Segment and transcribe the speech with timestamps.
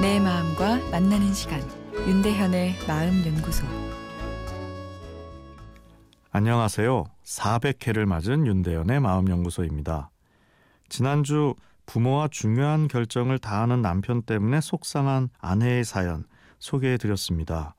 [0.00, 1.60] 내 마음과 만나는 시간
[1.92, 3.66] 윤대현의 마음 연구소
[6.30, 7.04] 안녕하세요.
[7.22, 10.08] 400회를 맞은 윤대현의 마음 연구소입니다.
[10.88, 11.54] 지난주
[11.84, 16.24] 부모와 중요한 결정을 다하는 남편 때문에 속상한 아내의 사연
[16.60, 17.74] 소개해 드렸습니다.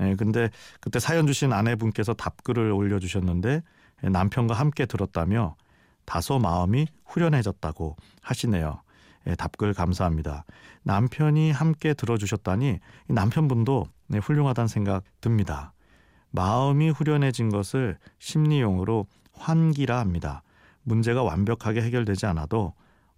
[0.00, 0.50] 예, 근데
[0.80, 3.62] 그때 사연 주신 아내분께서 답글을 올려 주셨는데
[4.02, 5.54] 예, 남편과 함께 들었다며
[6.04, 8.82] 다소 마음이 후련해졌다고 하시네요.
[9.26, 10.44] 예, 답글 감사합니다.
[10.82, 12.78] 남편이 함께 들어주셨다니
[13.08, 15.72] 남편분도 네, 훌륭하다는 생각 듭니다.
[16.30, 20.42] 마음이 후련해진 것을 심리용어로 환기라 합니다.
[20.82, 22.74] 문제가 완벽하게 해결되지 않아도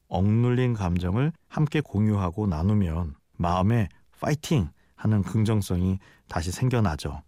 [0.09, 3.89] 억눌린 감정을 함께 공유하고 나누면 마음에
[4.21, 5.99] 파이팅 하는 긍정성이
[6.29, 7.23] 다시 생겨나죠.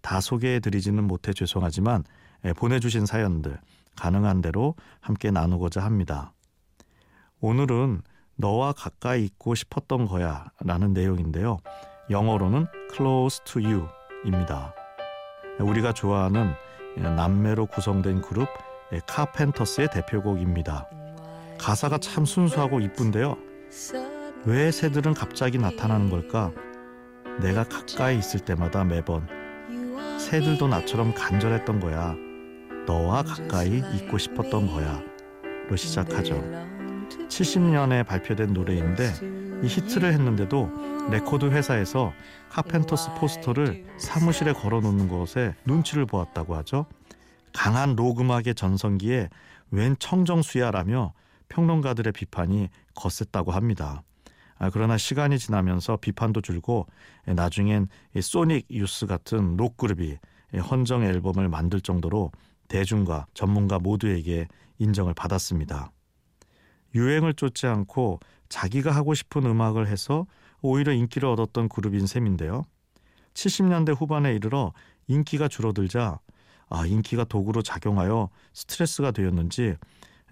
[0.00, 2.04] 다 소개해드리지는 못해 죄송하지만
[2.44, 3.60] 예, 보내주신 사연들
[3.96, 6.32] 가능한 대로 함께 나누고자 합니다.
[7.40, 8.02] 오늘은
[8.36, 11.58] 너와 가까이 있고 싶었던 거야 라는 내용인데요.
[12.10, 13.86] 영어로는 close to you
[14.24, 14.74] 입니다.
[15.60, 16.52] 우리가 좋아하는
[16.96, 18.48] 남매로 구성된 그룹
[19.06, 20.88] 카펜터스의 대표곡입니다.
[21.58, 23.36] 가사가 참 순수하고 이쁜데요.
[24.44, 26.50] 왜 새들은 갑자기 나타나는 걸까?
[27.40, 29.26] 내가 가까이 있을 때마다 매번
[30.18, 32.14] 새들도 나처럼 간절했던 거야.
[32.86, 35.00] 너와 가까이 있고 싶었던 거야.
[35.68, 36.34] 로 시작하죠.
[37.32, 40.70] 70년에 발표된 노래인데 이 히트를 했는데도
[41.10, 42.12] 레코드 회사에서
[42.50, 46.86] 카펜터스 포스터를 사무실에 걸어놓는 것에 눈치를 보았다고 하죠.
[47.54, 49.30] 강한 록음악의 전성기에
[49.70, 51.14] 웬 청정수야라며
[51.48, 54.02] 평론가들의 비판이 거셌다고 합니다.
[54.58, 56.86] 아, 그러나 시간이 지나면서 비판도 줄고
[57.24, 57.88] 나중엔
[58.20, 60.18] 소닉 유스 같은 록 그룹이
[60.70, 62.30] 헌정 앨범을 만들 정도로
[62.68, 65.90] 대중과 전문가 모두에게 인정을 받았습니다.
[66.94, 70.26] 유행을 쫓지 않고 자기가 하고 싶은 음악을 해서
[70.60, 72.64] 오히려 인기를 얻었던 그룹인 셈인데요.
[73.34, 74.72] 70년대 후반에 이르러
[75.06, 76.20] 인기가 줄어들자
[76.68, 79.76] 아, 인기가 도구로 작용하여 스트레스가 되었는지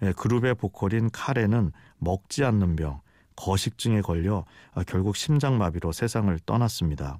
[0.03, 3.01] 예, 그룹의 보컬인 카레는 먹지 않는 병,
[3.35, 7.19] 거식증에 걸려 아, 결국 심장마비로 세상을 떠났습니다.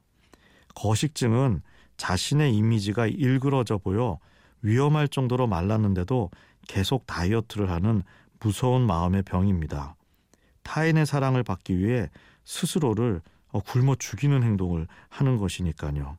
[0.76, 1.62] 거식증은
[1.98, 4.18] 자신의 이미지가 일그러져 보여
[4.64, 6.32] 위험할 정도로 말랐는데도
[6.68, 8.04] 계속 다이어트를 하는
[8.42, 9.96] 무서운 마음의 병입니다.
[10.64, 12.10] 타인의 사랑을 받기 위해
[12.44, 16.18] 스스로를 어, 굶어 죽이는 행동을 하는 것이니까요.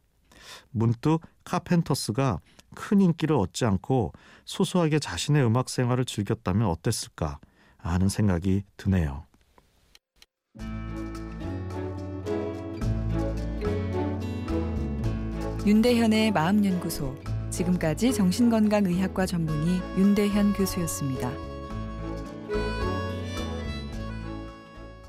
[0.71, 2.41] 문득 카펜터스가
[2.75, 4.12] 큰 인기를 얻지 않고
[4.44, 7.38] 소소하게 자신의 음악 생활을 즐겼다면 어땠을까
[7.78, 9.25] 하는 생각이 드네요.
[15.65, 17.16] 윤대현의 마음연구소
[17.50, 21.51] 지금까지 정신건강의학과 전문의 윤대현 교수였습니다.